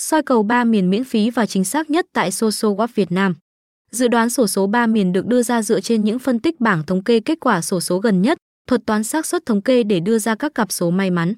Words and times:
soi 0.00 0.22
cầu 0.22 0.42
3 0.42 0.64
miền 0.64 0.90
miễn 0.90 1.04
phí 1.04 1.30
và 1.30 1.46
chính 1.46 1.64
xác 1.64 1.90
nhất 1.90 2.06
tại 2.12 2.30
SoSoWap 2.30 2.88
Việt 2.94 3.12
Nam. 3.12 3.34
Dự 3.90 4.08
đoán 4.08 4.30
sổ 4.30 4.46
số 4.46 4.66
3 4.66 4.86
miền 4.86 5.12
được 5.12 5.26
đưa 5.26 5.42
ra 5.42 5.62
dựa 5.62 5.80
trên 5.80 6.04
những 6.04 6.18
phân 6.18 6.40
tích 6.40 6.60
bảng 6.60 6.86
thống 6.86 7.04
kê 7.04 7.20
kết 7.20 7.38
quả 7.40 7.60
sổ 7.60 7.80
số 7.80 7.98
gần 7.98 8.22
nhất, 8.22 8.38
thuật 8.66 8.80
toán 8.86 9.04
xác 9.04 9.26
suất 9.26 9.46
thống 9.46 9.62
kê 9.62 9.82
để 9.82 10.00
đưa 10.00 10.18
ra 10.18 10.34
các 10.34 10.54
cặp 10.54 10.72
số 10.72 10.90
may 10.90 11.10
mắn. 11.10 11.34